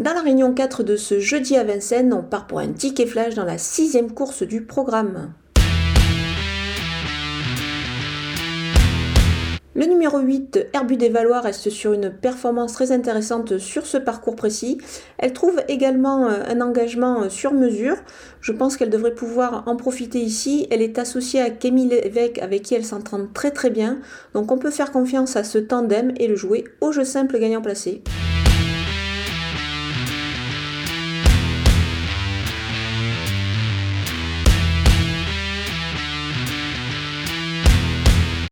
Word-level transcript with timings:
Dans 0.00 0.14
la 0.14 0.22
réunion 0.22 0.54
4 0.54 0.82
de 0.82 0.96
ce 0.96 1.20
jeudi 1.20 1.58
à 1.58 1.62
Vincennes, 1.62 2.14
on 2.14 2.22
part 2.22 2.46
pour 2.46 2.58
un 2.58 2.72
ticket 2.72 3.04
flash 3.04 3.34
dans 3.34 3.44
la 3.44 3.58
sixième 3.58 4.12
course 4.12 4.42
du 4.42 4.62
programme. 4.62 5.34
Le 9.74 9.84
numéro 9.84 10.18
8, 10.18 10.68
Herbu 10.72 10.96
des 10.96 11.10
Valois, 11.10 11.42
reste 11.42 11.68
sur 11.68 11.92
une 11.92 12.10
performance 12.10 12.72
très 12.72 12.92
intéressante 12.92 13.58
sur 13.58 13.84
ce 13.84 13.98
parcours 13.98 14.36
précis. 14.36 14.78
Elle 15.18 15.34
trouve 15.34 15.60
également 15.68 16.30
euh, 16.30 16.44
un 16.48 16.62
engagement 16.62 17.24
euh, 17.24 17.28
sur 17.28 17.52
mesure. 17.52 17.96
Je 18.40 18.52
pense 18.52 18.78
qu'elle 18.78 18.90
devrait 18.90 19.14
pouvoir 19.14 19.64
en 19.66 19.76
profiter 19.76 20.20
ici. 20.20 20.66
Elle 20.70 20.80
est 20.80 20.98
associée 20.98 21.42
à 21.42 21.50
Kémy 21.50 21.86
Lévesque 21.86 22.38
avec 22.38 22.62
qui 22.62 22.74
elle 22.74 22.86
s'entend 22.86 23.26
très 23.34 23.50
très 23.50 23.68
bien. 23.68 23.98
Donc 24.32 24.50
on 24.50 24.56
peut 24.56 24.70
faire 24.70 24.92
confiance 24.92 25.36
à 25.36 25.44
ce 25.44 25.58
tandem 25.58 26.14
et 26.16 26.26
le 26.26 26.36
jouer 26.36 26.64
au 26.80 26.90
jeu 26.90 27.04
simple 27.04 27.38
gagnant 27.38 27.60
placé. 27.60 28.02